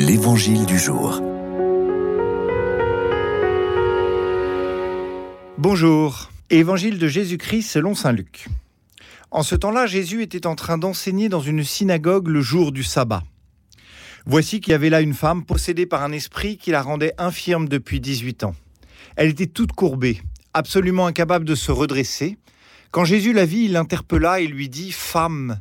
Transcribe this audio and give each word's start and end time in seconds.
L'Évangile 0.00 0.64
du 0.64 0.78
jour. 0.78 1.20
Bonjour. 5.58 6.30
Évangile 6.50 7.00
de 7.00 7.08
Jésus-Christ 7.08 7.62
selon 7.62 7.96
Saint 7.96 8.12
Luc. 8.12 8.46
En 9.32 9.42
ce 9.42 9.56
temps-là, 9.56 9.86
Jésus 9.86 10.22
était 10.22 10.46
en 10.46 10.54
train 10.54 10.78
d'enseigner 10.78 11.28
dans 11.28 11.40
une 11.40 11.64
synagogue 11.64 12.28
le 12.28 12.40
jour 12.40 12.70
du 12.70 12.84
sabbat. 12.84 13.24
Voici 14.24 14.60
qu'il 14.60 14.70
y 14.70 14.74
avait 14.74 14.88
là 14.88 15.00
une 15.00 15.14
femme 15.14 15.44
possédée 15.44 15.84
par 15.84 16.04
un 16.04 16.12
esprit 16.12 16.58
qui 16.58 16.70
la 16.70 16.82
rendait 16.82 17.14
infirme 17.18 17.68
depuis 17.68 17.98
18 17.98 18.44
ans. 18.44 18.54
Elle 19.16 19.30
était 19.30 19.46
toute 19.46 19.72
courbée, 19.72 20.22
absolument 20.54 21.08
incapable 21.08 21.44
de 21.44 21.56
se 21.56 21.72
redresser. 21.72 22.38
Quand 22.92 23.04
Jésus 23.04 23.32
la 23.32 23.46
vit, 23.46 23.64
il 23.64 23.72
l'interpella 23.72 24.38
et 24.38 24.46
lui 24.46 24.68
dit 24.68 24.92
Femme, 24.92 25.60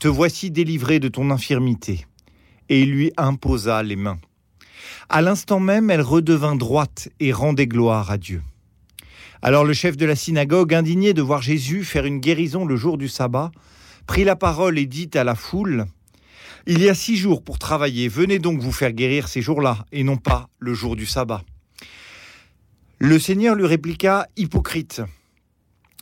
te 0.00 0.08
voici 0.08 0.50
délivrée 0.50 0.98
de 0.98 1.06
ton 1.06 1.30
infirmité. 1.30 2.04
Et 2.68 2.84
lui 2.84 3.12
imposa 3.16 3.82
les 3.82 3.96
mains. 3.96 4.18
À 5.08 5.22
l'instant 5.22 5.60
même, 5.60 5.90
elle 5.90 6.00
redevint 6.00 6.56
droite 6.56 7.08
et 7.20 7.32
rendait 7.32 7.68
gloire 7.68 8.10
à 8.10 8.18
Dieu. 8.18 8.42
Alors 9.42 9.64
le 9.64 9.72
chef 9.72 9.96
de 9.96 10.06
la 10.06 10.16
synagogue, 10.16 10.74
indigné 10.74 11.14
de 11.14 11.22
voir 11.22 11.42
Jésus 11.42 11.84
faire 11.84 12.06
une 12.06 12.18
guérison 12.18 12.64
le 12.64 12.76
jour 12.76 12.98
du 12.98 13.08
sabbat, 13.08 13.52
prit 14.06 14.24
la 14.24 14.34
parole 14.34 14.78
et 14.78 14.86
dit 14.86 15.10
à 15.14 15.22
la 15.22 15.34
foule 15.34 15.86
Il 16.66 16.82
y 16.82 16.88
a 16.88 16.94
six 16.94 17.16
jours 17.16 17.42
pour 17.44 17.58
travailler, 17.58 18.08
venez 18.08 18.38
donc 18.38 18.60
vous 18.60 18.72
faire 18.72 18.92
guérir 18.92 19.28
ces 19.28 19.42
jours-là, 19.42 19.84
et 19.92 20.02
non 20.02 20.16
pas 20.16 20.48
le 20.58 20.74
jour 20.74 20.96
du 20.96 21.06
sabbat. 21.06 21.42
Le 22.98 23.18
Seigneur 23.18 23.54
lui 23.54 23.66
répliqua 23.66 24.26
Hypocrite, 24.36 25.02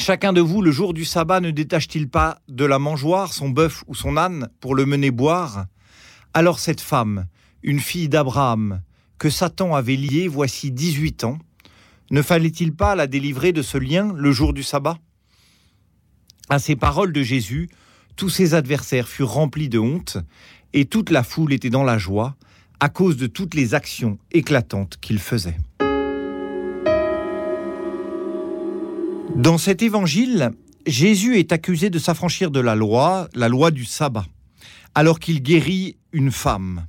chacun 0.00 0.32
de 0.32 0.40
vous, 0.40 0.62
le 0.62 0.70
jour 0.70 0.94
du 0.94 1.04
sabbat, 1.04 1.40
ne 1.40 1.50
détache-t-il 1.50 2.08
pas 2.08 2.38
de 2.48 2.64
la 2.64 2.78
mangeoire 2.78 3.32
son 3.32 3.50
bœuf 3.50 3.82
ou 3.88 3.94
son 3.94 4.16
âne 4.16 4.48
pour 4.60 4.74
le 4.74 4.86
mener 4.86 5.10
boire? 5.10 5.66
Alors 6.36 6.58
cette 6.58 6.82
femme, 6.82 7.28
une 7.62 7.80
fille 7.80 8.10
d'Abraham, 8.10 8.82
que 9.16 9.30
Satan 9.30 9.74
avait 9.74 9.96
liée 9.96 10.28
voici 10.28 10.70
18 10.70 11.24
ans, 11.24 11.38
ne 12.10 12.20
fallait-il 12.20 12.74
pas 12.74 12.94
la 12.94 13.06
délivrer 13.06 13.54
de 13.54 13.62
ce 13.62 13.78
lien 13.78 14.12
le 14.14 14.32
jour 14.32 14.52
du 14.52 14.62
sabbat? 14.62 14.98
À 16.50 16.58
ces 16.58 16.76
paroles 16.76 17.14
de 17.14 17.22
Jésus, 17.22 17.70
tous 18.16 18.28
ses 18.28 18.52
adversaires 18.52 19.08
furent 19.08 19.30
remplis 19.30 19.70
de 19.70 19.78
honte, 19.78 20.18
et 20.74 20.84
toute 20.84 21.08
la 21.08 21.22
foule 21.22 21.54
était 21.54 21.70
dans 21.70 21.84
la 21.84 21.96
joie 21.96 22.36
à 22.80 22.90
cause 22.90 23.16
de 23.16 23.26
toutes 23.26 23.54
les 23.54 23.72
actions 23.72 24.18
éclatantes 24.30 24.98
qu'il 25.00 25.20
faisait. 25.20 25.56
Dans 29.36 29.56
cet 29.56 29.80
évangile, 29.80 30.50
Jésus 30.86 31.38
est 31.38 31.52
accusé 31.52 31.88
de 31.88 31.98
s'affranchir 31.98 32.50
de 32.50 32.60
la 32.60 32.74
loi, 32.74 33.30
la 33.34 33.48
loi 33.48 33.70
du 33.70 33.86
sabbat, 33.86 34.26
alors 34.96 35.20
qu'il 35.20 35.42
guérit 35.42 35.98
une 36.12 36.32
femme. 36.32 36.86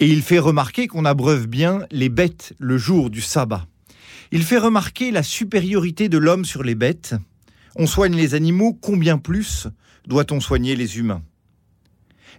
Et 0.00 0.08
il 0.08 0.20
fait 0.20 0.40
remarquer 0.40 0.88
qu'on 0.88 1.04
abreuve 1.04 1.46
bien 1.46 1.86
les 1.92 2.08
bêtes 2.08 2.54
le 2.58 2.76
jour 2.76 3.08
du 3.08 3.20
sabbat. 3.20 3.68
Il 4.32 4.42
fait 4.42 4.58
remarquer 4.58 5.12
la 5.12 5.22
supériorité 5.22 6.08
de 6.08 6.18
l'homme 6.18 6.44
sur 6.44 6.64
les 6.64 6.74
bêtes. 6.74 7.14
On 7.76 7.86
soigne 7.86 8.16
les 8.16 8.34
animaux, 8.34 8.74
combien 8.74 9.16
plus 9.16 9.68
doit-on 10.08 10.40
soigner 10.40 10.74
les 10.74 10.98
humains? 10.98 11.22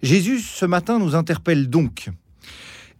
Jésus, 0.03 0.39
ce 0.39 0.65
matin, 0.65 0.99
nous 0.99 1.15
interpelle 1.15 1.69
donc. 1.69 2.09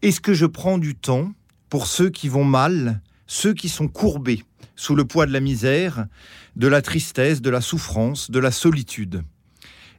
Est-ce 0.02 0.22
que 0.22 0.34
je 0.34 0.46
prends 0.46 0.78
du 0.78 0.96
temps 0.96 1.34
pour 1.70 1.88
ceux 1.88 2.10
qui 2.10 2.30
vont 2.30 2.46
mal, 2.46 3.02
ceux 3.28 3.54
qui 3.54 3.68
sont 3.68 3.90
courbés 3.90 4.46
sous 4.78 4.96
le 4.96 5.04
poids 5.04 5.26
de 5.26 5.34
la 5.34 5.42
misère, 5.42 6.08
de 6.56 6.70
la 6.70 6.82
tristesse, 6.82 7.42
de 7.42 7.50
la 7.50 7.60
souffrance, 7.60 8.32
de 8.32 8.40
la 8.40 8.52
solitude? 8.52 9.26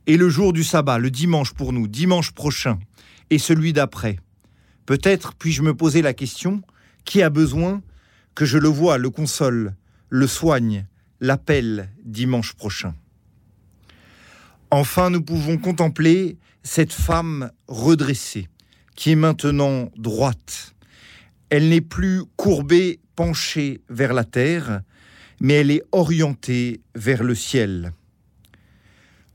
Et 0.06 0.16
le 0.16 0.28
jour 0.28 0.52
du 0.52 0.64
sabbat, 0.64 0.98
le 0.98 1.10
dimanche 1.10 1.52
pour 1.52 1.72
nous, 1.72 1.88
dimanche 1.88 2.32
prochain, 2.32 2.78
et 3.30 3.38
celui 3.38 3.72
d'après, 3.72 4.18
Peut-être 4.86 5.34
puis-je 5.34 5.62
me 5.62 5.74
poser 5.74 6.00
la 6.00 6.14
question, 6.14 6.62
qui 7.04 7.20
a 7.20 7.28
besoin 7.28 7.82
que 8.36 8.44
je 8.44 8.56
le 8.56 8.68
voie, 8.68 8.98
le 8.98 9.10
console, 9.10 9.74
le 10.08 10.26
soigne, 10.28 10.86
l'appelle 11.20 11.90
dimanche 12.04 12.54
prochain? 12.54 12.94
Enfin, 14.70 15.10
nous 15.10 15.22
pouvons 15.22 15.58
contempler 15.58 16.38
cette 16.62 16.92
femme 16.92 17.50
redressée, 17.66 18.48
qui 18.94 19.10
est 19.10 19.16
maintenant 19.16 19.90
droite. 19.96 20.74
Elle 21.50 21.68
n'est 21.68 21.80
plus 21.80 22.22
courbée, 22.36 23.00
penchée 23.16 23.80
vers 23.88 24.12
la 24.12 24.24
terre, 24.24 24.82
mais 25.40 25.54
elle 25.54 25.70
est 25.72 25.82
orientée 25.90 26.80
vers 26.94 27.24
le 27.24 27.34
ciel. 27.34 27.92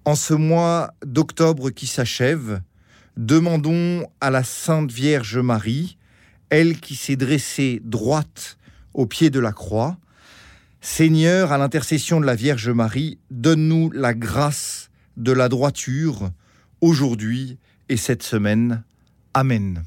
En 0.03 0.15
ce 0.15 0.33
mois 0.33 0.95
d'octobre 1.05 1.69
qui 1.69 1.85
s'achève, 1.85 2.61
demandons 3.17 4.07
à 4.19 4.31
la 4.31 4.43
Sainte 4.43 4.91
Vierge 4.91 5.37
Marie, 5.37 5.97
elle 6.49 6.79
qui 6.79 6.95
s'est 6.95 7.15
dressée 7.15 7.81
droite 7.83 8.57
au 8.95 9.05
pied 9.05 9.29
de 9.29 9.39
la 9.39 9.51
croix, 9.51 9.97
Seigneur, 10.81 11.51
à 11.51 11.59
l'intercession 11.59 12.19
de 12.19 12.25
la 12.25 12.33
Vierge 12.33 12.69
Marie, 12.69 13.19
donne-nous 13.29 13.91
la 13.91 14.15
grâce 14.15 14.89
de 15.17 15.31
la 15.31 15.47
droiture 15.47 16.31
aujourd'hui 16.81 17.59
et 17.87 17.97
cette 17.97 18.23
semaine. 18.23 18.83
Amen. 19.35 19.83